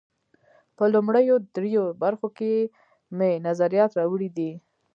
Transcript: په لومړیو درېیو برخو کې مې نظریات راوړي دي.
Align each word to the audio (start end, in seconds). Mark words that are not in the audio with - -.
په 0.77 0.83
لومړیو 0.93 1.35
درېیو 1.55 1.85
برخو 2.03 2.27
کې 2.37 2.51
مې 3.17 3.31
نظریات 3.47 3.91
راوړي 3.99 4.29
دي. 4.37 4.51